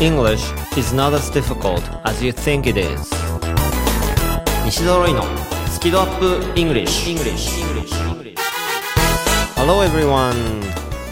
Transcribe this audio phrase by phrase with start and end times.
[0.00, 3.10] English is not as difficult as you think it is.
[4.64, 5.24] 西澤ロイの
[5.68, 7.50] スキドアップ English, English.
[9.56, 10.62] Hello everyone.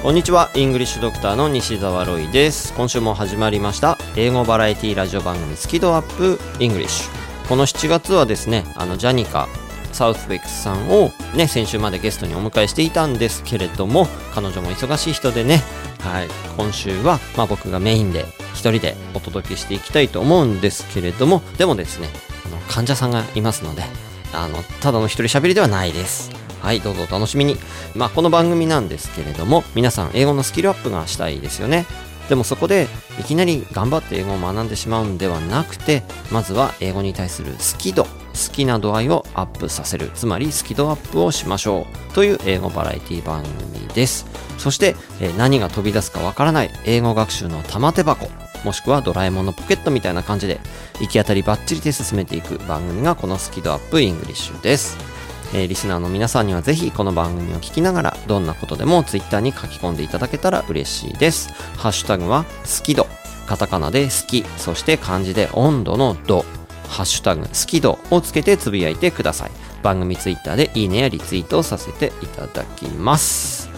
[0.04, 0.52] こんにちは。
[0.54, 2.72] イングリッシュドクターの西澤ロイです。
[2.74, 3.98] 今週も始まりました。
[4.14, 7.10] 英語バラエティラジオ番組スキドアップ English
[7.48, 9.48] この7月はですねあのジャニカ
[9.92, 15.62] サウスウェックスさんをね先週までゲストにお迎えしていたんですけれども彼女も忙しい人でね
[16.06, 16.28] はい。
[16.56, 18.24] 今週はまあ僕がメインで
[18.54, 22.08] 一人でお届けしていきたいと思うんですけれどもでもですね
[22.46, 23.82] あの患者さんがいますので
[24.32, 26.30] あのただの一人喋りではないです。
[26.62, 27.56] はいどうぞお楽しみに。
[27.94, 31.86] まあこの番組なんですけれども皆さん英語のスキルアップがしたいですよね。
[32.28, 32.88] でもそこで
[33.20, 36.02] いきなり頑張って英語を学んでしまうんではなくて
[36.32, 38.06] まずは英語に対する好き度
[38.36, 40.10] 好きな度合いをアップさせる。
[40.14, 42.14] つまりスキドアップをしましょう。
[42.14, 44.26] という英語バラエティ番組です。
[44.58, 46.70] そして、え何が飛び出すかわからない。
[46.84, 48.28] 英語学習の玉手箱。
[48.64, 50.58] もしくはドラえもんのポケットみたいな感じで
[51.00, 54.98] 行き当たりばっちりで進めていく番組がこのスキドアップイングリッシュです。
[55.54, 61.52] えーリスナーの皆さんにはぜひこの番組を聞きながらどんなことでもツイッターに書き込んでいただけたら嬉しいです。
[61.76, 63.06] ハッシュタグは好き度。
[63.46, 66.44] カタカナで好き、そして漢字で温度の度。
[66.88, 69.50] ハッシュタグ好き度をつけてつぶやいてください。
[69.82, 73.68] 番組ツイッターでいいねやリツイートをさせていただきます。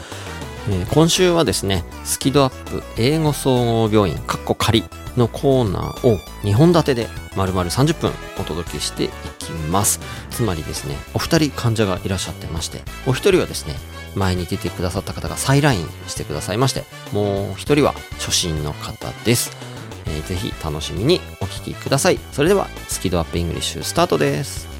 [0.68, 4.84] えー今週はですね、スキドアップ英語総合病院、カッコ仮
[5.16, 10.00] のコーナーを2本立てで丸々30分お届けしていきます。
[10.30, 13.76] つまりですね、お二人患者がいらっしゃってまして、お一人はですね、
[14.14, 19.67] 前に出てくださった方が再来院してくださいまして、もう一人は初心の方です。
[20.08, 22.18] えーぜひ楽しみにお聞きください。
[22.32, 24.78] それでは、スキドアップイングリッシュスタートです。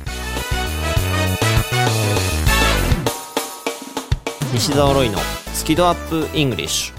[4.53, 5.19] 西澤ロイの
[5.53, 6.95] スキドアップイングリッシュ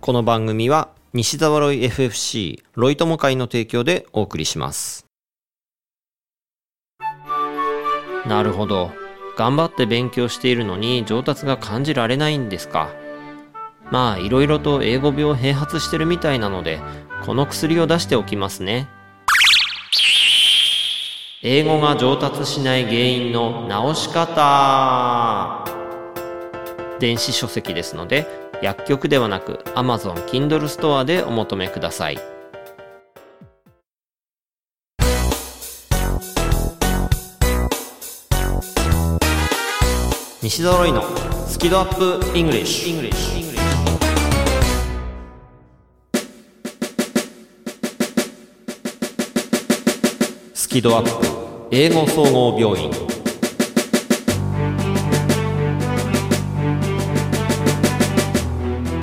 [0.00, 5.04] この番組は西澤ロイ FFC ロイ友会の提供でお送りします
[8.24, 8.92] なるほど
[9.36, 12.88] 頑張って勉強しているのに上達が感じられないんですか
[13.90, 16.80] まあいろいろと英語病併発してるみたいなので
[17.24, 18.88] この薬を出しておきますね。
[21.42, 25.64] 英語が上達しない原因の直し方。
[26.98, 28.26] 電子書籍ですので
[28.60, 32.18] 薬局ではなく Amazon Kindle ストアでお求めください。
[40.42, 41.04] 西澤ロイの
[41.46, 43.47] スキドアップイングリッシュ。
[50.78, 51.26] キドアップ
[51.72, 52.88] 英語総合病院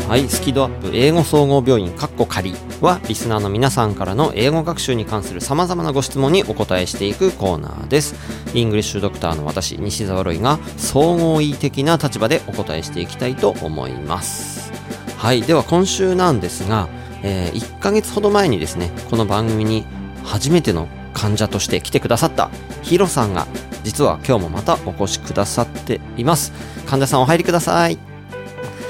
[0.07, 8.15] はい、スキドアップ英語総合病院カッコ仮はリスナーの皆さんからの英語学習に関する様々なご質問にお答えしていくコーナーです。
[8.53, 14.71] イングリッシュドクターの私、西澤ロイが総合医的な立場でお答えしていきたいと思います。
[15.17, 16.87] はい、では今週なんですが、
[17.21, 19.85] えー1ヶ月ほど前にですね、この番組に
[20.23, 20.87] 初めての
[21.25, 22.51] 患者として来てくださった
[22.83, 23.47] ヒロさんが
[23.83, 26.53] 実は今日もまたお越しくださっています。
[26.85, 27.97] 患者さんお入りください。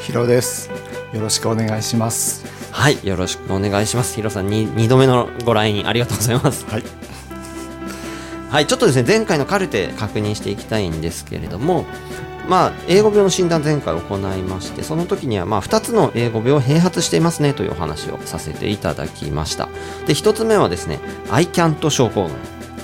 [0.02, 0.70] ヒロです。
[1.14, 2.46] よろしくお願いします。
[2.74, 4.16] はい、よろしくお願いします。
[4.16, 6.66] ヒロさんに2度目のご来院ありがとうございます。
[6.66, 6.84] はい。
[8.50, 11.86] はい、ちょっとですね、前回のカルテ確認していきたいんですけれども、
[12.48, 19.68] まあ、英語病の診断前回行いまして、その時には、まあ、2つの英語病を併発していますねというお話をさせていただきました。
[20.06, 21.00] で、1つ目はですね、
[21.32, 22.32] I can't 症候群。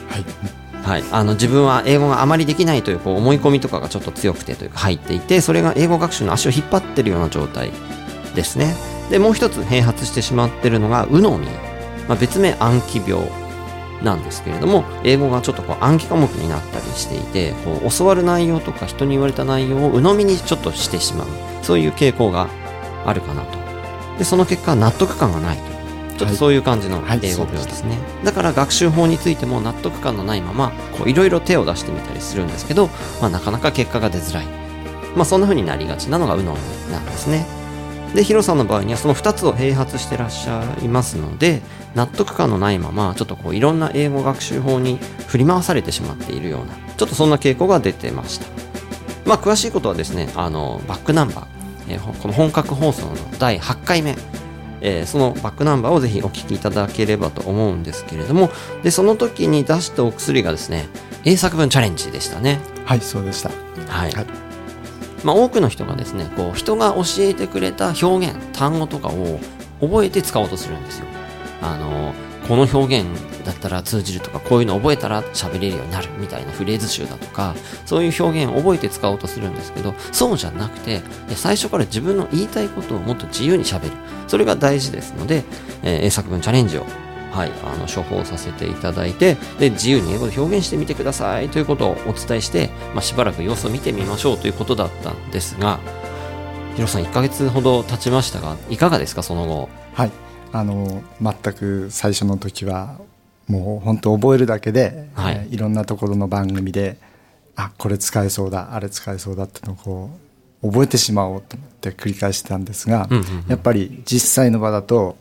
[0.10, 0.62] はい。
[0.84, 7.72] はい、あの自分は英語があまりできないというこう思い込みとかがちょっと強くてというか入っていてそれが英語学習の足を引っ張ってるような状態
[8.36, 8.74] ですね
[9.10, 11.46] でもう一つ併発してしまってるのがウノミ、
[12.08, 13.26] まあ、別名暗記病
[14.04, 21.28] なんですけれども英語がちょっとこう暗記科目になったりしていてこう教わる内容とか人に言われた内容を鵜呑みにちょっとしてしまう。
[21.62, 22.50] そういう傾向が
[23.06, 23.58] あるかなと。
[24.18, 25.72] でその結果納得感がないという。
[26.18, 32.90] ちょっとそういう感じのはい英語病ですね、だから学習法についても納得感のないままこういろいろ手を出してみたりするんですけど、
[33.20, 34.46] まあ、なかなか結果が出づらい、
[35.16, 37.48] まあ、そんな風になりがちなのがウノミなんですね
[38.14, 41.62] でヒロさんの場合にはその2つを併発してらっしゃいますので
[41.96, 44.98] 納得感のないままちょっとこういろんな英語学習法に
[45.28, 48.46] 振り回されてしまっているようなちょっとそんな傾向が出てました。
[49.26, 51.46] まあ詳しいことはですねあのバックナンバー、
[51.90, 54.16] えーほこの本格放送の第8回目
[54.82, 58.50] えーそのバックナンバーをぜひお聞きいただければと思うんですけれども
[58.84, 60.88] でその時に出したお薬がですね
[61.24, 62.60] 英作文チャレンジでしたね。
[62.86, 63.52] はい、そうでした。
[63.88, 64.51] はい、はい
[65.24, 69.40] まあ、多くの人がですねこう人が教えてくれた表現単語とかを
[69.80, 71.06] 覚えて使おうとするんですよ。
[71.62, 72.14] あの
[72.48, 73.08] この表現
[73.46, 81.02] だったら通じるとかこういうの覚えたら喋れるようになるみたいなフレーズ集だとかそういう表現を覚えて使おうとするんですけどそうじゃなくて
[81.36, 83.92] 最初から自分の言いたいことをもっと自由に喋る。
[84.28, 85.44] それが大事ですので、
[85.84, 86.86] えー、作文チャレンジを
[87.32, 91.50] はい、あの処方させていただいてで自由に英語で表現してみてください。
[91.50, 94.38] ということをお伝えして、まあ、しばらく様子を見てみましょう。
[94.38, 95.80] ということだったんですが
[96.76, 99.70] ヒロさん1か月ほど経ちましたがいかがですかその後？
[99.94, 100.12] はい
[100.54, 102.98] あの全く最初の時は
[103.48, 105.36] もう本当覚えるだけで、はい。
[105.36, 106.98] えー、いろんなところの番組で
[107.56, 110.10] あこれ使えそうだあれ使えそうだってのをこ
[110.64, 115.18] う覚えてしまおうと思って繰り返してたんですが、うんうんうん、やっぱり実際の場だと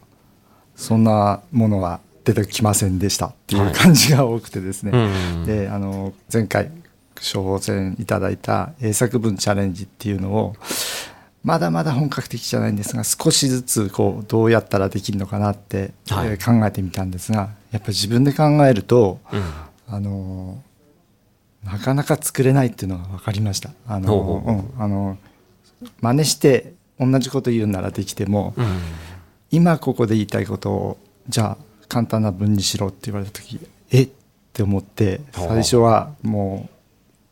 [0.80, 5.00] そんなものは出てきませんでしたっていう感じが多くてですね、はい。
[5.00, 5.10] うん。
[5.10, 6.70] うん、であの前回
[7.16, 10.56] 処方箋いただいた英作文チャレンジっていうのを
[11.44, 19.42] まだまだ本格的じゃないんですが少しずつこうどうやったらできるのかなって、はい、えー、考えてみたんですがやっぱり自分で考えると、うん、
[19.94, 20.62] あの
[21.64, 23.70] なかなか作れないっていうのが分かりました。
[23.86, 25.18] あの、うん、あの
[26.00, 28.66] 真似して同じこと言うならできても、うん、
[29.50, 30.98] 今ここで言いたいことを
[31.28, 33.58] じゃあ簡単な文にしろって言われた時
[33.90, 34.02] え？
[34.02, 34.08] っ
[34.52, 36.68] て思って最初はも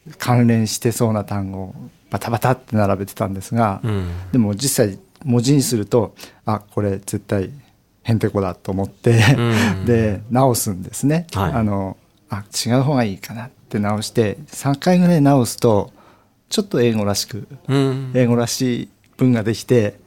[0.07, 1.75] う関連してそうな単語を
[2.11, 6.15] バタバタって並べてたんですが、うん、でも実際文字にすると
[6.47, 7.51] あこれ絶対
[8.05, 9.21] へんてこだと思って
[9.85, 11.97] で直すんですね、はい、あの
[12.31, 15.93] あ違う方がいいかなって直して3回ぐらい直すと
[16.49, 19.99] ちょっと英語らしく、うん、英語らしい文ができて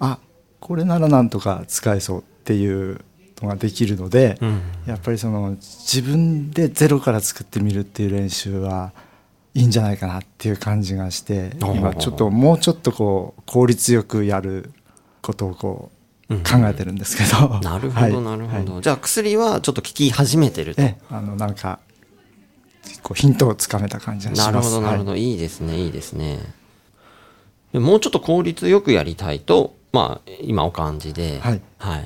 [0.00, 0.18] あ
[0.64, 3.04] これならなんとか使えそうっていう
[3.42, 8.92] のができるので、うん、やっぱりその自分でゼロから作ってみるっていう練習は
[9.52, 14.72] いいんじゃないかなっていう感じがして今ちょっともうちょっとこう効率よくやる
[15.20, 15.90] ことをこ
[16.30, 20.80] う考えてるんですけど、うん、なるほどなるほど、はい、じゃあ薬はちょっと効き始めてると。
[21.10, 21.78] あのなんか
[23.02, 24.50] こうヒントをつかめた感じがします。
[24.50, 26.38] なるほどなるほど、はい、いいですねいいですね。
[27.74, 31.38] もうちょっと効率よくやりたいとまあ今お感じで。
[31.40, 32.04] はい、はい、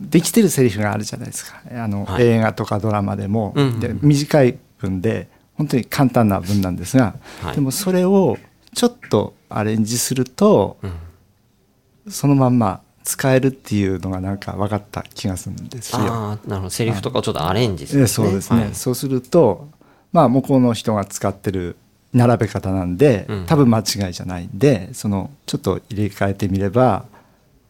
[0.00, 1.62] できてるセリフがあるじゃないですか。
[1.70, 8.36] あの、はい、映画とかドラマでも、うん、で短い文で本当に簡単な文なんですが、はい、でもそれを
[8.74, 15.98] ちょっとアレンジすると、うん、そのまんま使えるっていうのがなんか分かった気がするんですよ。
[16.00, 16.70] あなるほど。
[16.70, 19.68] セリフとかをちょっとアレンジする、ね、そうですね、はい、そうすると
[20.10, 21.76] まあ向こうの人が使ってる
[22.14, 24.46] 並べ方なんで、うん、多分間違いじゃない。
[24.46, 27.04] んでそのちょっと入れ替えてみれば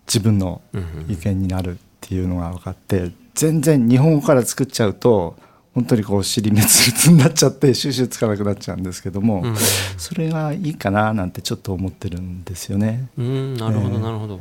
[0.07, 0.61] 自分の
[1.09, 5.37] 意見になるっていうのが分かって全然日本語から作っちゃうと
[5.75, 9.57] 本当にこう尻滅裂になっちゃって収集つかなくなっちゃうんですけども、うん、
[9.97, 13.09] それがいいかななんてちょっと思ってるんですよね。
[13.19, 14.41] うんなるほど、なるほど。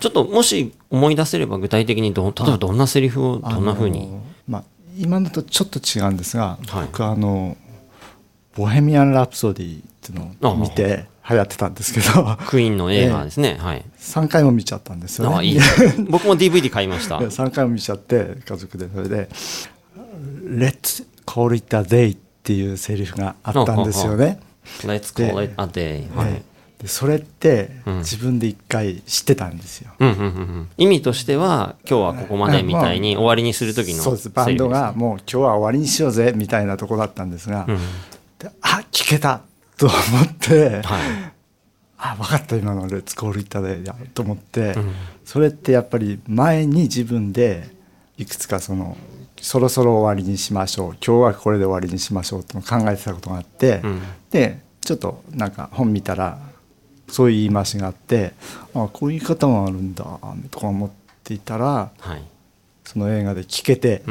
[0.00, 4.10] ちょっともし思い出せれば具体的にど例えばどんなセリフをどんなふうに、
[4.46, 4.64] まあ、
[4.98, 7.56] 今のとちょっと違うんですが、はい、僕あの
[8.56, 12.36] 「ボヘミアン・ラプソディ」っていうのを見て流行ってたんですけど。
[12.46, 15.36] クイーンの映画ですね、えー、はい、3回も見ちゃったんですよね。
[15.36, 15.58] あいい
[16.10, 17.18] 僕も DVD 買いました。
[17.18, 19.28] 3回も見ちゃって家族でそれで。
[20.44, 24.38] Let's call it a day っていうセリフがあったんですよね。
[24.82, 26.42] Let's call it a day、はい、
[26.78, 34.30] でそれって自分で一回知ってたんですよ、うんうんうんうん、意味としては今日はここまでみたいに終わりにする時の、そうです。
[34.30, 37.78] バンドがもう今日は終わりにしようぜみたいなとこだったんですが、うん、
[38.60, 39.42] あ聞けた
[39.76, 40.82] と思って、はい、
[41.98, 44.92] あ分かった今の「レッツコールイッタでやと思って、うん、
[45.24, 47.68] それってやっぱり前に自分で
[48.16, 48.96] いくつかその
[49.40, 56.38] そろそろ終わりにしましょう今日はこれで終わりにしましょうって考えてたことがあって、うん、でちょっとなんか本見たら
[57.08, 58.32] そういう言い回しがあって
[58.74, 60.04] あこういう言い方もあるんだ
[60.50, 60.90] とか思っ
[61.22, 62.22] ていたら、はい、
[62.84, 64.02] その映画で聞けて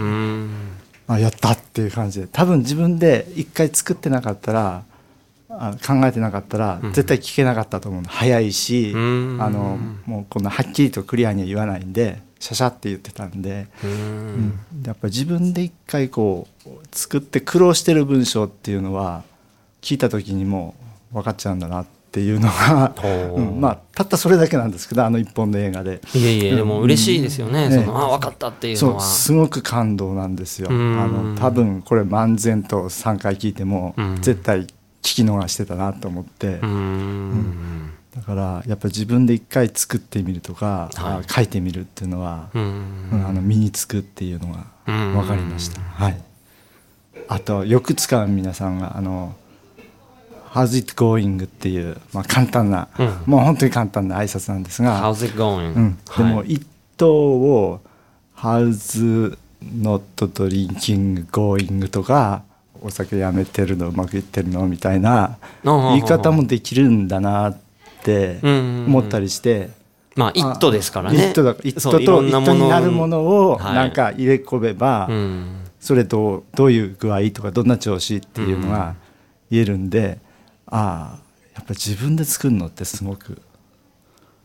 [1.16, 2.28] あやったっていう感じで。
[2.28, 4.84] 多分自分で一回作ってなかったら
[5.50, 19.24] あ考えてなかったら絶対聞けなかったと思うの、うん、早いしあのもうこんなはっきりとクリアには言わないんでシャシャって言ってたんで、うん、やっぱ自分で一回こう作って苦労してる文章っていうのは
[19.82, 20.76] 聞いた時にも
[21.14, 22.94] 分かっちゃうんだなっていうのが、
[23.36, 23.40] う。
[23.40, 26.02] ん、まあたったそれだけなんですけどあの一本の映画で。
[26.14, 29.02] いえいえでも嬉しいですよね、うん、そのあ分かったっていうのは。
[29.02, 30.70] すごく感動なんですよ。
[30.70, 34.68] あの多分これ漫然と3回聞いても絶対聞
[35.02, 36.60] き逃してたなと思って。
[36.62, 37.94] うん。
[38.16, 45.82] だからやっぱ自分で一回作ってみるとか、はい、書いてみるっていうのは、うん、あの身につくっていうのが分かりました。
[45.82, 46.24] はい、
[47.28, 49.36] あとよく使う皆さんがあの
[50.54, 56.66] 「How's it going?」っていう、まあ、簡単な、うん、もう本当に簡単な挨拶なんですが「How's it going?、うん」でも、一
[56.98, 57.82] 答を
[58.38, 61.88] 「How's not drinking going?
[61.88, 62.44] とか
[62.82, 67.58] お酒やめてるのうまくいってるのみたいな言い方もできるんだなっ
[68.04, 69.70] て思ったりして。
[70.16, 71.30] まあ、一途ですからね。
[71.32, 71.56] 一途だ。
[71.64, 75.10] 一途と一途になるものをなんか入れ込めば、
[75.80, 78.96] それとどういう具合とかどんな調子っていうのが
[79.50, 80.20] 言えるんで、
[80.74, 81.20] ああ、
[81.56, 83.42] やっぱり自分で作るのってすごく、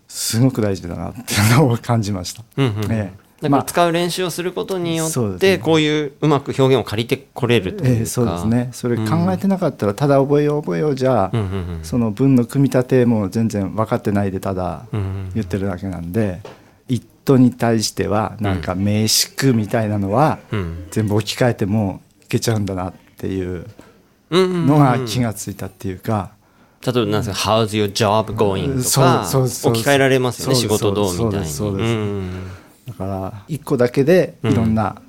[0.09, 2.45] すごく大事だなっていうのを感じました。
[2.57, 3.29] うんうん、ええ。
[3.41, 8.71] だから使う練習をすることによってこういううまく表現を借りてこれるというか、えー、そうですね。
[8.73, 11.31] それ考えてなかったらただ覚えよう覚えようじゃ、
[11.83, 14.87] その文の組み立ても全然分かってないでただ
[15.35, 16.41] 言ってるだけなんで、
[16.89, 20.41] 一途に対してはなんか名詞みたいなのは
[20.91, 23.67] 全部置き換えてもいけちゃうんだなっていう
[24.31, 26.33] のが気がついたっていうか。
[26.85, 29.29] 例えばなんですか「How's your job going?」とか
[29.69, 32.31] 置き換えられますよね仕事どうみたいに。
[32.87, 35.03] だから1個だけでいろんな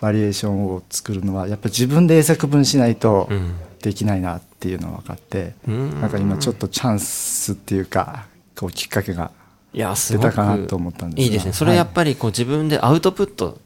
[0.00, 3.28] バリエーションを作るのはやっぱ自分で英作文しないと
[3.82, 8.24] できないなっていうのが分かって、なんか今ちょっとチャンスっていうか
[8.56, 9.30] こうきっかけが
[9.74, 11.52] 出たかなと思ったんですいいですね。
[11.52, 13.58] それやっぱりこう自分でアウトプット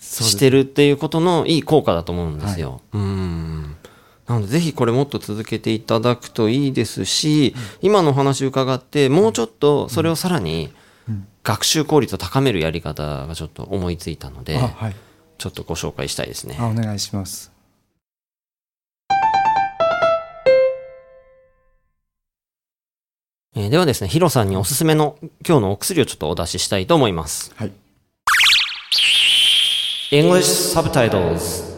[0.00, 2.80] してるっていうことのいい効果だと思うんですよ。
[2.92, 3.73] はい、うん
[4.26, 10.70] なのでぜひこれもっと続けていただくといいですし、今の話伺ってもうちょっとそれをさらに、
[11.08, 14.96] うん学習効率を高めるやり方がちょっと思いついたので、はい、
[15.36, 16.56] ちょっとご紹介したいですね。
[16.58, 17.52] お願いします。
[23.56, 25.16] えー、ではですね、ヒロさんにおすすめの
[25.46, 27.52] 今日のお薬をちょっとお出ししたいと思います。
[27.56, 27.72] はい。
[30.10, 31.73] English Subtitles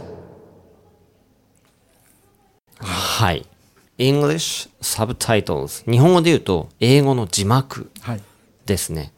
[3.17, 3.47] はい。
[3.97, 7.91] English Subtitles 日本語で言うと英語の字幕
[8.67, 9.11] ですね。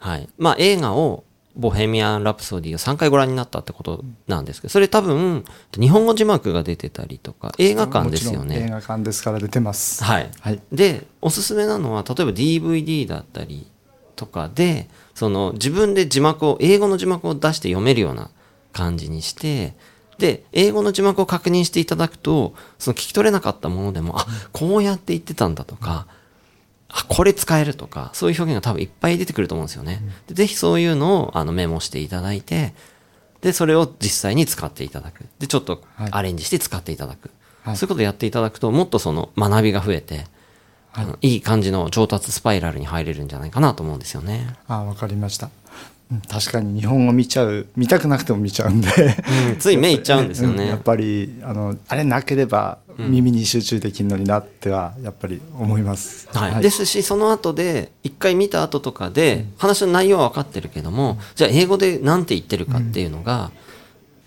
[0.00, 0.28] はい。
[0.38, 1.22] まあ映画を
[1.54, 5.44] ボヘミアン・ラプソディを3回ご覧になったってことなんですけど、それ多分、
[5.78, 8.64] 日本語字幕が出てたりとか、映画館ですよね。
[8.66, 10.02] 映画館ですから出てます。
[10.02, 10.30] はい。
[10.40, 13.68] はい、で、おすすめなのは、例えば DVD だったり
[14.16, 18.30] とかで、その自分で字幕を、英語の字幕を出して読めるような
[18.72, 19.76] 感じにして、
[20.18, 26.06] で、英語の字幕を確認していただくと、その聞き取れなかったものでも、あ、こうやって言ってたんだとか、
[26.88, 30.00] あ、これ使えるとか、そういう表現が多分いっぱい出てくると思うんですよね。
[30.28, 32.74] でぜひそういうのをあのメモしていただいて、
[33.40, 35.26] で、それを実際に使っていただく。
[35.38, 37.30] で、ちょっとアレンジして使っていただく。
[37.62, 40.26] はい、そういうことをやっていただくと、もっとその学びが増えて、
[40.92, 44.56] はい、いい感じの上達スパイラルに入れるんじゃないかなと思うんですよね。
[44.68, 45.50] あ、わかりました。
[46.28, 48.88] 確かに日本語見ちゃう見たくなくても見ちゃうんで。
[49.50, 63.50] うん、つい目いっちゃうんですよね、やっぱりあのあれなければ耳に集中できるのになってはやっぱり思います、はい、はい、ですしその後で一回見た後とかで話の内容は分かってるけども、じゃあ英語で何て言ってるかっていうのが、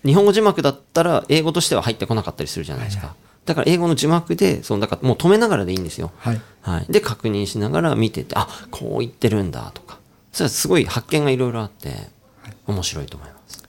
[0.04, 3.16] 日本語字幕だったら英語としては入ってこなかったりするじゃないですか、はい。
[3.46, 6.12] だから英語の字幕で、そのだからもう止めながらでいいんですよ。
[6.18, 6.40] はい。
[6.60, 6.86] はい。
[6.88, 9.97] で、確認しながら見てて、あ、こう言ってるんだとか。
[10.32, 11.94] それはすごい発見がいろいろあって、
[12.66, 13.62] 面白いと思います。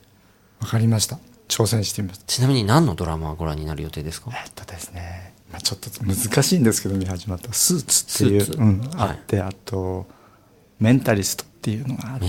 [0.60, 1.18] わかりました。
[1.48, 2.22] 挑戦してみます。
[2.26, 4.30] ちなみに何のドラマをご覧になる予定ですか？
[4.32, 10.06] えっとですね、まあ、ちょっと難しいんですけど見始まった「スーツ」っていう、うん、あって、あと
[10.78, 12.26] 「メンタリスト」っていうのがあって、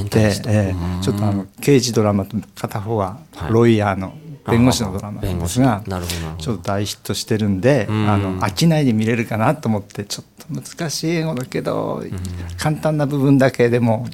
[0.47, 3.19] えー、ちょっとあの刑事ドラマと片方は
[3.50, 4.13] ロイヤーの
[4.48, 5.83] 弁護士のドラマなんですが
[6.38, 12.03] ちょっと大ヒットしてるんであの飽きないで見れるかなと思ってちょっと難しい英語だけど
[12.57, 14.07] 簡単な部分だけでも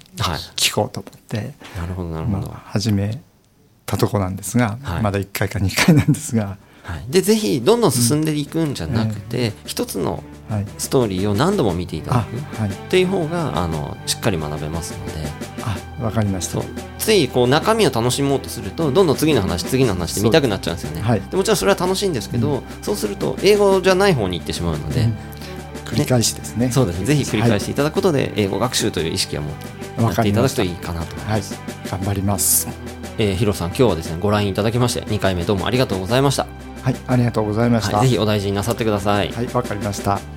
[0.56, 2.52] 聞こうと思ってなるほどなるほど。
[2.66, 3.22] 始め
[3.86, 6.58] たとこなんですがまだ1回か2回なんですが。
[6.84, 10.24] はい、でぜひどんどん進んでいくんじゃなくて、うん、一つの
[10.78, 15.14] ストーリーを何度も見ていただく、はい、っていう方があのしっかり学べますので。
[15.64, 16.62] あわかりました。
[17.00, 25.14] ついこう中身を楽しもうとするとどんどん次の話次の話で見たくなっちゃうんですよね、はい、でもちろんそれは楽しいんですけど、うん、そうすると英語じゃない方に行ってしまうので、うん、
[25.86, 27.00] 繰り返しですね、ね、そうです。
[27.00, 29.52] ねぜひ繰り返していただくことで英語学習という意識はも
[30.00, 31.16] う持っていただくといいかなと。
[31.16, 31.28] 思い。
[31.28, 32.68] ます、頑張ります。
[33.18, 36.46] えー、ヒロさん今日はですねご覧いただきまして2回目どうもありがとうございました。
[36.84, 36.96] はい。
[37.08, 39.32] ありがとうございました、はい、ぜひお大事になさってください。
[39.32, 39.48] はい。
[39.48, 40.37] わかりました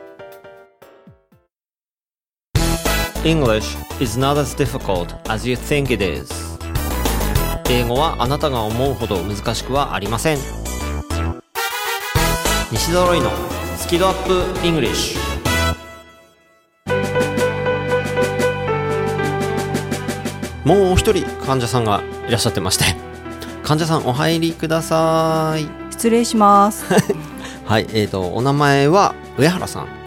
[3.23, 6.27] English is not as difficult as you think it is.
[7.69, 10.37] 英語はあなたが思うほど難しくはありません。
[12.71, 13.29] 西揃いの
[13.77, 15.17] スキドアップ English
[20.65, 22.85] もう一人患者さんがいらっしゃってまして。
[23.61, 25.67] 患者さんお入りください。
[25.91, 26.85] 失礼します。
[27.65, 29.83] はいえーとお名前は上原さん。
[29.83, 30.00] はい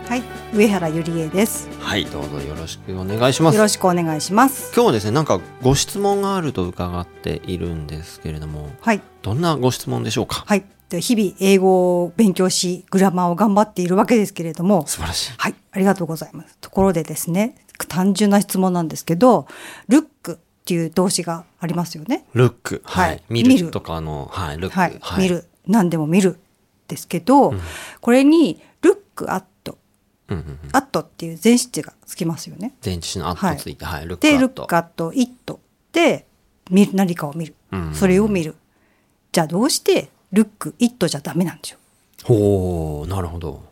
[0.54, 1.68] 上原ゆりえです。
[1.80, 3.56] はいどうぞよろしくお願いします。
[3.56, 4.73] よろしくお願いします。
[4.73, 9.02] 今日はですねなんかご質問があると伺っているんですけれどもはい。
[9.23, 10.44] どんなご質問でしょうか？
[10.46, 10.64] はい。
[10.90, 15.32] で日々英語を勉強しグラマーを頑張っているわけですけれども素晴らしい。
[15.37, 15.56] はい。
[15.73, 16.56] ありがとうございます。
[16.61, 17.56] ところでですね
[17.88, 19.49] 単純な質問なんですけど
[19.88, 22.26] ルックっていう動詞がありますよね。
[22.32, 22.80] ルック。
[22.84, 23.23] はい、はい。
[23.28, 25.00] 見るとかのはいルック。
[25.00, 25.46] はい、見る。
[25.66, 26.38] 何でも見る。
[26.87, 27.54] ですけど、
[28.02, 29.46] これにルックアット
[30.28, 30.59] うんうんうん。
[30.73, 32.75] アットっていう前置詞がつきますよね。
[32.85, 34.62] 前置詞のアットついてはい、ルックアで、ット。
[34.62, 35.61] ルックアット、イット
[35.93, 36.26] で、
[36.71, 37.54] 見る、何かを見る。
[37.73, 37.95] うん。
[37.95, 38.54] それを見る。
[39.33, 41.76] じゃあどうして、ルック、イットじゃダメなんでしょ
[42.25, 43.62] ほうなるほど。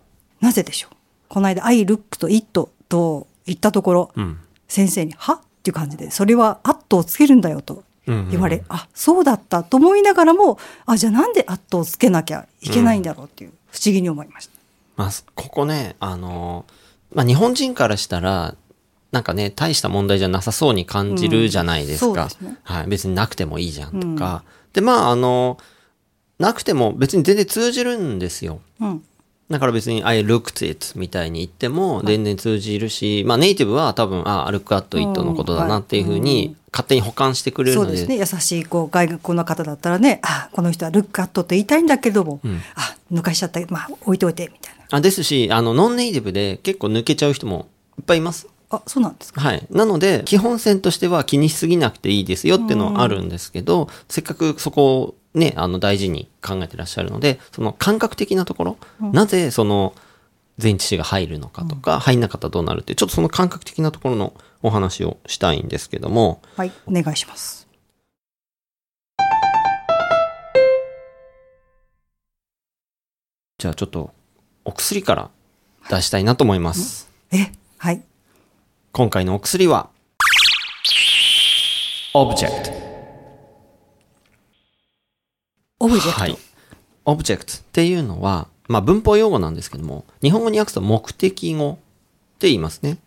[0.40, 0.96] うなぜでしょう。
[1.28, 4.38] この間、アイ、ルックとイットと言ったところ、うん。
[4.68, 5.34] 先生に、は？
[5.34, 8.66] っていう感じで、それはアットをつけるんだよと言われ、うんうん。
[8.68, 14.51] あ、そうだったと思いながらも、あ、じゃあなんでアットをつけなきゃいけないんだろうっていう、不思議に思いました。
[14.96, 16.64] まあここねあの
[17.12, 18.54] まあ日本人からしたら
[19.10, 22.56] なんかね大した問題じゃなさそうに感じるじゃないですか、うんすね。
[22.62, 25.58] はい別になくてもいいじゃんとか、でまああの
[26.38, 28.60] なくても別に全然通じるんですよ。
[28.80, 29.04] うん。
[29.50, 37.88] だから別に I looked it みたいに言っても全然通じるし、まあネイティブは多分、あ、look at it のことだなっていうふうに勝手に保管してくれるので。
[37.88, 38.16] そうですね。
[38.16, 42.60] 優しいこう外国の方だったらねあこの人はルックアットと言いたいんだけども、ん。
[42.74, 48.46] あ抜かしちゃったまあ置いといてみたいなあですし、あの、ノンネイティブで結構抜けちゃう人もいっぱいいます。
[48.68, 49.40] あそうなんですか？
[49.40, 49.66] はい。
[49.70, 59.94] なので、基本線としては気にしすぎなくていいですよっていうのはあるんですけど、せっかくそこをね、あの、大事に考えてらっしゃるので、その感覚的なところ、なぜその、
[60.62, 66.72] 前置詞が入るのかとか、入んなかったらどうなるってちょっとその感覚的なところのお話をしたいんですけども、はい。
[66.84, 67.66] お願いします。
[73.58, 74.12] じゃあちょっと
[74.64, 75.30] お薬から
[75.90, 77.10] 出したいなと思います。
[77.32, 78.02] えはい
[78.92, 79.88] 今回のお薬は、
[82.14, 82.72] Object。
[85.80, 86.36] オブジェクト、はい。
[87.06, 91.74] Object っていうのは、まあ文法用語なんですけども、日本語に訳すと目的語っ
[92.38, 92.98] て言いますね。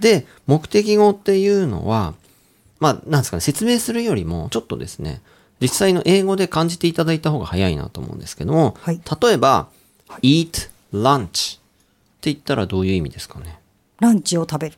[0.00, 2.14] で、目的語っていうのは、
[2.80, 5.22] まあなんですかね、説明するよりも、ちょっとですね、
[5.60, 9.68] 実際の英語で感じていただいた方が早いなと思うんですけども、はい例えば、
[10.22, 11.60] eat lunch っ
[12.20, 13.58] て言ったらどういう意味ですかね？
[14.00, 14.76] ランチを食べる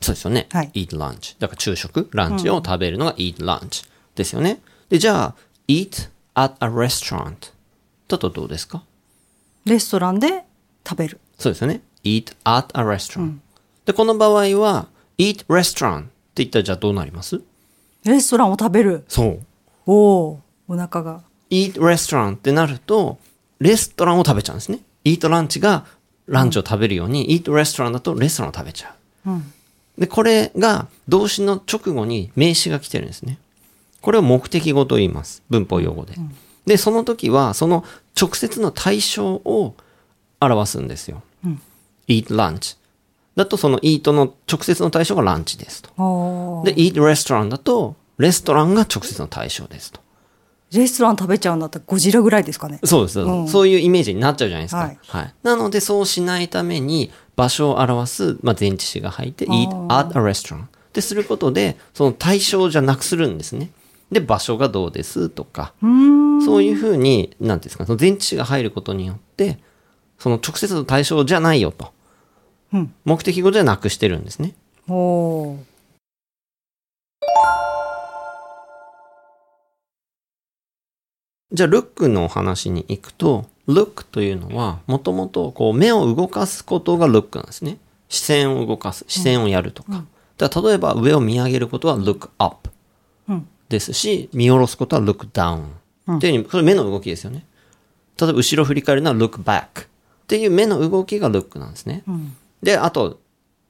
[0.00, 0.48] そうですよね。
[0.50, 1.36] はい eat lunch。
[1.38, 4.60] だから昼食、ランチを食べるのが eat lunch ですよね。
[4.88, 5.34] で、じゃあ、
[5.68, 7.52] eat at a restaurant
[8.08, 8.82] だとどうですか？
[9.64, 10.44] レストランで
[10.86, 11.82] 食べるそうですよね。
[12.02, 13.38] eat at a restaurant、
[13.86, 17.40] で、この場合は、eat restaurant って言ったらじゃあどうなります？
[18.04, 19.46] レストランを食べるそう。
[19.86, 23.18] おおお腹が eat restaurant ってなると、
[23.60, 24.80] レストランを食べちゃうんですね。
[25.04, 25.84] Eat ランチが
[26.26, 28.94] ランチを食べるように、eat restaurant だとレストランを食べちゃ
[29.26, 29.30] う。
[29.30, 29.52] うん
[29.98, 33.38] で、これが動詞の直後に名詞が来てるんですね。
[34.00, 35.42] これを目的語と言います。
[35.50, 36.14] 文法用語で。
[36.66, 37.84] で、その時は、その
[38.20, 39.74] 直接の対象を
[40.40, 41.22] 表すんですよ。
[42.08, 42.76] eat lunch。
[43.36, 45.90] だと、その eat の直接の対象がランチですと。
[46.64, 50.00] で、eat restaurant だと、レストランが直接の対象ですと。
[50.74, 54.80] レストラン食べちゃうんだったらゴジラぐらいですかねそうです、うんそういうイメージになっちゃうじゃないですか。
[54.80, 55.30] ははいい。
[55.42, 63.70] なので、そうしないために、場所を表す、まあ、前置詞が入って、eat at a restaurant ってすることで、その対象じゃなくするんですね。
[64.10, 69.58] で、場所がどうですとか、そういうふうに、なんていうんですか、その前置詞が入ることによって、
[70.18, 71.92] その直接の対象じゃないよと。
[72.72, 74.54] うん目的語じゃなくしてるんですね。
[74.88, 75.71] おおー
[81.52, 87.78] じゃあ、ルックのお話に行くと、ルックというのは、もともとこう目を動かすことがルックなんですね。
[88.08, 90.04] 視線を動かす、視線をやるとか。
[90.38, 92.70] だから例えば上を見上げることは look up
[93.28, 95.64] うんですし、見下ろすことは look down。
[96.16, 97.44] っていうふうに、これ目の動きですよね。
[98.20, 99.86] 例えば後ろ振り返るのは look back っ
[100.26, 102.02] ていう目の動きが look なんですね。
[102.06, 103.20] うんで、あと、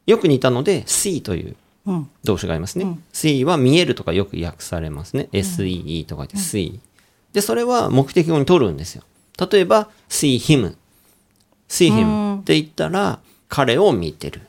[0.06, 2.98] よく似たので see といううん動詞がありますね。
[3.12, 5.28] see は見えるとかよく訳されますね。
[5.32, 6.78] see とか言って see。
[7.32, 9.02] で、それは目的語に取るんですよ。
[9.50, 10.74] 例えば、see him。
[11.68, 14.42] see him って言ったら、彼を見てる。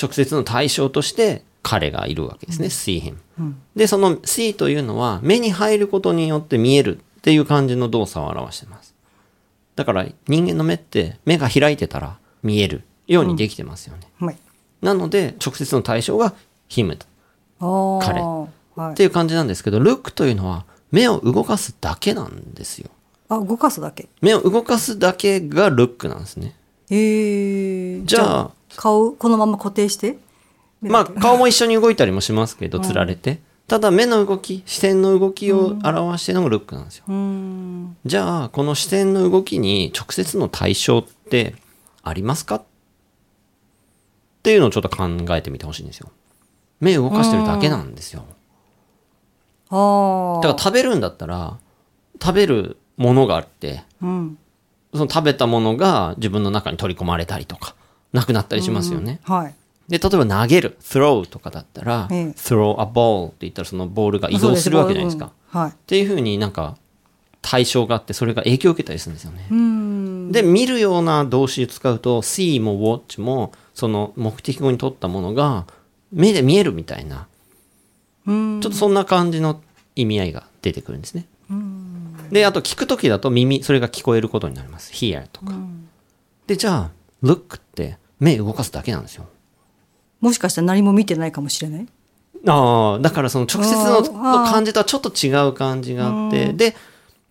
[0.00, 3.16] 直接の対象として、彼がいるわけですね、see him。
[3.76, 8.94] で、その see というのは目に入ることによって見えるっていう感じの動作を表してます。
[9.76, 14.08] だから人間の目って目が開いてたら見えるようにできてますよね。
[14.18, 14.36] はい。
[14.82, 16.34] なので直接の対象が
[16.68, 16.96] him
[17.60, 18.06] ああ。
[18.06, 22.90] 彼はいっていう感じなんですけど、look というのは目を動かすだけなんですよ。
[23.28, 24.08] あ、動かすだけ？
[24.20, 26.54] 目を動かすだけが look なんですね。
[26.90, 28.02] へえ。
[28.04, 30.18] じゃあ顔このまま固定して？
[30.80, 33.40] まあ 顔も一緒に動いたりもしますけど、つられて。
[33.66, 37.04] ただ目の動き、視線の動きを表してるのが look なんですよ。
[38.06, 41.54] じゃあ、この視線の動きに直接の対象って
[42.02, 42.54] ありますか？
[42.56, 42.62] っ
[44.42, 45.04] ていうのをちょっと考
[45.36, 46.08] えてみてほしいんですよ。
[46.80, 48.24] 目動かしてるだけなんですよ。
[49.70, 51.58] だから食べるんだったら、
[52.22, 54.38] 食べるものがあって、うん。
[54.92, 57.74] その食べたものが自分の中に取り込まれたりとか、
[58.12, 59.20] なくなったりしますよね。
[59.24, 59.54] はい。
[59.88, 65.26] で、例えば投げる、throw とかだったら、ええ throw a ball って言ったらそのボールが移動するわけじゃないですか。
[65.26, 65.70] うんはい。
[65.70, 66.76] っていうふうになんか
[67.40, 70.32] 対象があってそれが影響を受けたりするんですよね。
[70.32, 75.66] で見るような動詞を使うと see も watch もその目的語に取ったものが
[76.12, 77.27] 目で見えるみたいな。
[78.28, 79.60] ちょっとそんな感じの
[79.96, 81.26] 意味合いが出てくるんですね。
[82.30, 84.92] であと聞く時だと耳それが聞こえることになります。
[84.92, 85.52] hear とか。
[86.46, 86.90] でじゃあ
[87.22, 89.26] look って目動かすだけなんですよ。
[90.20, 91.86] もしかしたら何も見てないかもしれない？
[92.46, 96.76] ああ、だからその直接の感じとはちょっと違う感じがあって、で、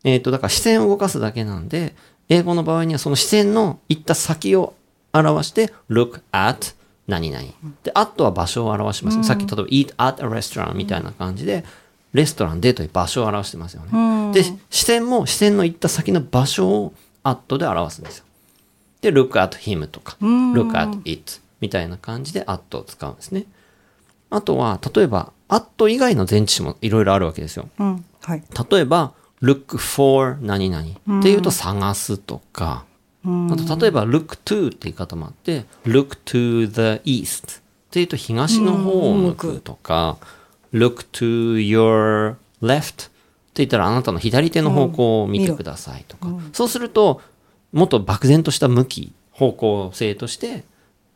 [0.04, 1.96] えっ、と、だから視線を動かすだけなんで、
[2.30, 4.74] 英語の場合にはその視線の行った先を
[5.14, 6.74] 表して、look at
[7.08, 7.43] 何々。
[7.84, 11.63] で、at は場所を表します、ねさっき例えば eat at a restaurant みたいな感じで、
[12.13, 14.34] レストランでという場所を表してますよね。
[14.34, 16.93] で、視線も視線の行った先の場所を
[17.24, 18.26] at で表すんですよ。
[19.02, 23.46] で、look at him とか、look at it みたいな感じで at を使うんですね。
[24.30, 27.70] あとは、例えば、at 以外の前置詞もいろいろあるわけですよ。
[27.80, 28.06] うん。
[28.22, 28.43] はい。
[28.72, 30.84] 例えば、look for 何々
[31.20, 32.86] っていうと探すとか、
[33.52, 37.62] あと例えば look to って言い方もあって、look to the east っ
[37.92, 40.18] ていうと東の方を向くとか、
[40.74, 43.10] look to your left っ
[43.58, 47.22] て言ったらあなたの左手の方向を見てくださいとか、そうすると、
[47.74, 50.63] もっと漠然とした向き、方向性として、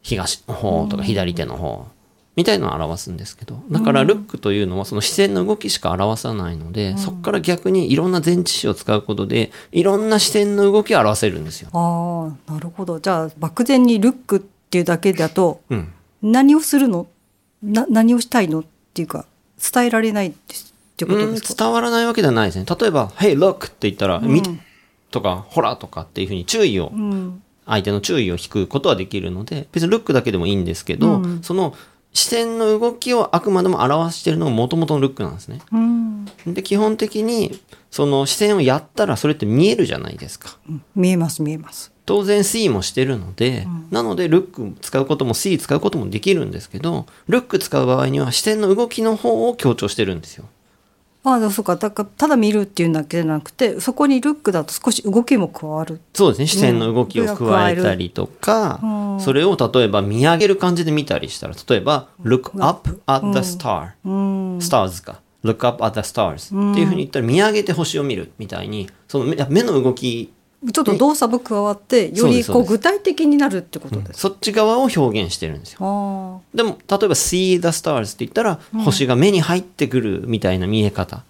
[0.02, 1.88] 東の方とか左手の方
[2.38, 11.70] みたいのを表すんですけど、だからルックというのはその視線の動きしか表さないので、そこから逆にいろんな前置詞を使うことで、いろんな視線の動きを表せるんですよ。
[11.74, 13.02] ああ、なるほど。
[13.02, 15.91] じゃあ、漠然にルックっていうだけだと、うん。
[16.22, 17.08] 何をするの？
[17.62, 18.62] な何をしたいの？
[18.62, 18.63] っ
[18.94, 19.26] ていうか、
[19.74, 20.32] 伝えられないっ
[20.96, 22.65] てことうんですか、伝わらないわけではないですね。
[22.65, 23.67] 例えば、Hey, look!
[23.67, 24.50] って言ったら、見て
[25.12, 27.44] とか、ほらとかっていうふうに注意を、うん。
[27.63, 31.76] 相手の注意を引くことはできるので、別にルックだけでもいいんですけど、その
[32.13, 35.62] 視線の動きをあくまでも表しているのが元々のルックなんですね。
[35.71, 36.26] うん。
[36.45, 40.58] で、基本的に、その視線をやったらそれって見えるじゃないですか。
[40.95, 41.91] 見えます、見えます。
[42.06, 50.45] 当然 C もしてるので、なのでルック使うことも C 使うこともできるんですけど、ルック使う場合には視線の動きの方を強調してるんですよ。
[51.23, 51.75] ああ、そうか。
[51.75, 56.01] だから、ただ見るっていうだけじゃなくて、そこにルックだと少し動きも加わる。
[56.13, 56.47] そうですね。
[56.47, 64.57] 視線の動きを加えたりとか、うんそれを例えば見上げる感じで見たりしたら、例えば、look up at the star、うん。
[64.57, 65.21] stars か。
[65.43, 70.34] look up at the stars、っていうふうに言ったら見上げて星を見るみたいに、その目目の動き、
[70.71, 74.19] ちょっと動作も加わって、よりこう具体的になるってことです。
[74.19, 75.80] そっち側を表現してるんですよ。
[75.82, 81.24] あでも、例えば see the stars って言ったら、星が目に入ってくるみたいな見え方。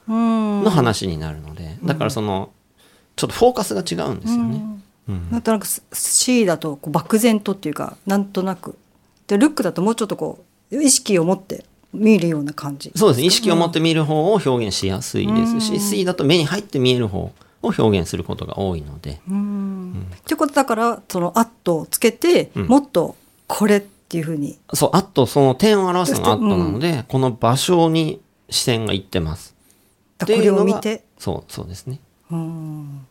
[0.64, 2.52] の話になるので、だからその、
[3.16, 4.62] ちょっとフォーカスが違うんですよね。
[5.32, 8.78] なんとなく C だとこう漠然とっていうかなんとなく。
[9.28, 12.92] でルックだともうちょっとこう意識を持って見るような感じ。
[12.96, 13.22] そうです。
[13.22, 13.28] ね。
[13.28, 23.16] 意識を持って見る方を表現しやすいですし、C だと目に入って見える方を表現することが多いので、ってことだからその「アット」をつけて、もっと
[23.48, 24.58] これっていうふうに。
[24.74, 28.20] そう、あとその点を表すのがアットなので、この場所に
[28.50, 29.56] 視線がいってます。
[30.20, 31.04] これを見て。
[31.18, 32.00] そう、そうですね。
[32.32, 33.06] うん。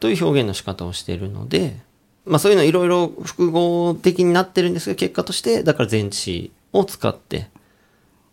[0.00, 1.76] という表現の仕方をしているので、
[2.24, 7.48] まあそういうのいろいろ複合的になってるんですが、結果として、だから前置詞を使って、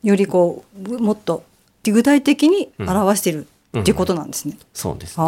[0.04, 1.44] よりこうもっと
[1.84, 3.48] 具体的に表してる
[3.82, 4.58] っていうことなんですね。
[4.74, 5.26] そうですね。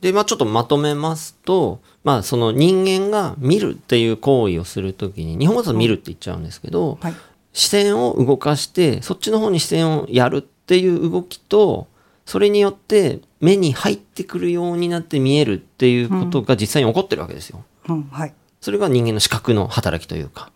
[0.00, 7.14] で、まあちょっとまとめますと、まあその人間が見るっていう行為をするときに、日本語だと見るって言っちゃうんですけど、はい
[7.54, 11.88] 視線を動かして、そっちの方に視線をやるっっていう動きと
[12.28, 17.64] それによって目に入ってくるようになって見えるっていうことが実際に起こってるわけですよ。
[17.88, 18.34] うんはい。
[18.60, 20.50] それが人間の視覚の働きというか。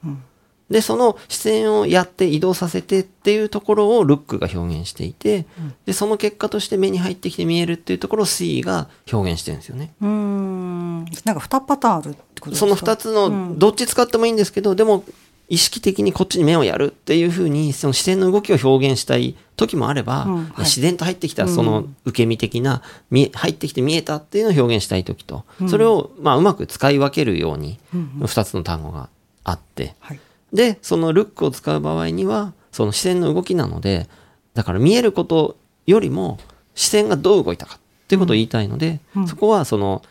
[0.68, 5.46] で、その視線をやって移動させてっていうところをルックが表現していて、
[5.87, 9.94] で、その結果として目に入ってきて見えるっていうところを C が表現してるんですよね。
[10.02, 11.04] うーん。
[11.24, 12.66] なんか2パターンあるってことですか？
[12.66, 15.04] その2つのどっち使ってもいいんですけど、でも
[15.48, 20.61] 意識的にこっちに目をやるっていうふうにその視線の動きを表現したい時もあれば、うんはい。
[20.61, 27.78] 自然と入ってきたその受け身的な、見え入ってきて見えたっていうのを表現したい時と、それをまあうまく使い分けるように
[28.20, 29.09] 2つの単語が
[29.44, 30.20] あって、はい。
[30.52, 34.07] でそのルックを使う場合にはその視線の動きなので
[34.52, 36.38] だから見えることよりも
[36.74, 37.78] 視線がどう動いたかっ
[38.09, 40.02] ていうことを言いたいので、そこはその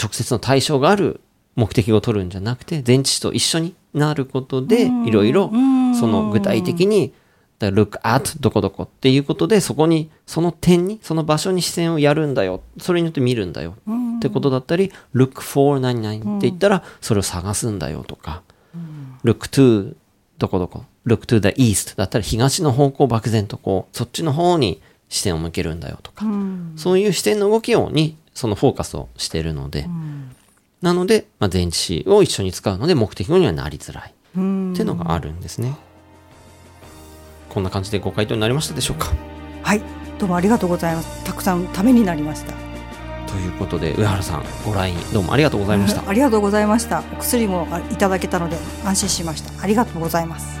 [0.00, 1.20] 直接の対象がある
[1.56, 5.50] 目的を取るんじゃなくて前置詞と一緒になることでいろいろ
[5.98, 7.12] その具体的に
[7.58, 12.62] look at どこどこっていうことでそこにその点にその場所に視線をやるんだよ。
[12.78, 13.76] それによって見るんだよ。
[14.16, 18.42] ってことだったり look for 何々って言ったらそれを探すんだよとか。
[19.24, 19.94] look to
[20.38, 20.84] どこどこ。
[21.06, 26.24] look to the east だったら東の方向を漠然とこうそっちの方に視線を向けるんだよとか。
[26.76, 29.86] そういう視線の動きをにそのフォーカスをしているので
[30.82, 34.14] なので、まあ、前置詞を一緒に使うので目的語にはなりづらい。
[34.30, 35.76] っていうのがあるんですね。
[37.48, 39.12] こんな感じでご回答になりましたでしょうか？
[39.62, 39.82] はい。
[40.20, 41.24] どうもありがとうございます。
[41.24, 42.54] たくさんためになりました。
[43.26, 46.08] ということで上原さんご来院どうもありがとうございました。
[46.08, 47.02] ありがとうございました。
[47.12, 49.62] お薬もあいただけたので安心しました。
[49.62, 50.60] ありがとうございます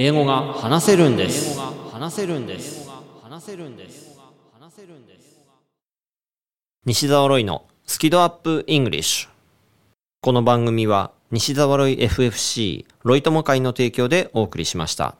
[0.00, 1.58] 英語が話せるんです。
[1.90, 2.88] 話せるんです。
[3.20, 4.16] 話せるんです。
[4.56, 5.40] 話せるんです。
[6.86, 9.28] 西澤ロイのスキドアップイングリッシュ。
[10.20, 15.16] この番組は西澤ロイ FFC ロイ友会の提供でお送りしました。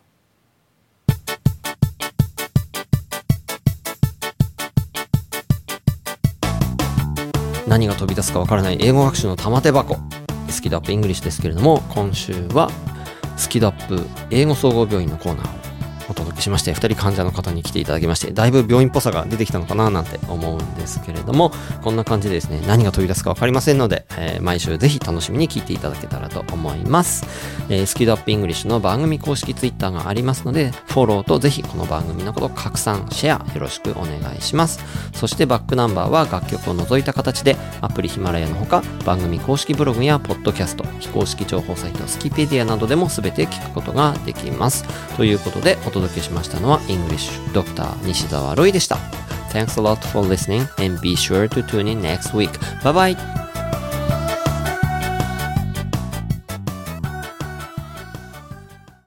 [7.66, 9.96] 何が飛び出すかわからない英語学習の玉手箱。
[10.48, 12.70] スキドアップイングリッシュですけれども今週は
[13.38, 15.57] スキドアップ英語総合病院のコーナー。
[16.08, 27.26] お届けしまして、2人患者の方に来ていただきまして、だいぶ病院っぽさが出てきたのかななんて思うんですけれども、こんな感じでですね、何が飛び出すか分かりませんので、えー毎週ぜひ楽しみに聞いていただけたらと思います。
[27.68, 34.80] えースキドアップイングリッシュの番組公式ツイッターがありますので、フォローとぜひこの番組のことを拡散、シェアよろしくお願いします。
[35.12, 44.84] そしてバックナンバーは楽曲を除いた形で、アプリヒマラヤのほか、番組公式ブログやポッドキャスト、非公式情報サイトスキペディアなどでも全て聞くことができます。
[45.16, 48.06] ということで、お届けしましたのは、English Dr.
[48.06, 48.96] 西澤ロイでした。
[49.50, 52.50] Thanks a lot for listening and be sure to tune in next week.
[52.82, 53.47] Bye bye!